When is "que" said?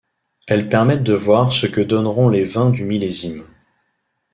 1.67-1.79